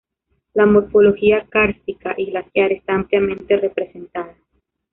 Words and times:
La 0.55 0.65
morfología 0.65 1.45
kárstica 1.47 2.15
y 2.17 2.31
glaciar 2.31 2.71
está 2.71 2.95
ampliamente 2.95 3.55
representada. 3.57 4.33